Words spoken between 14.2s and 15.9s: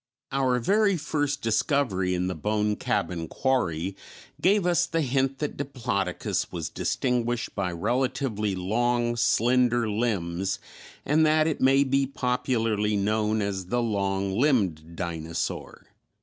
limbed dinosaur."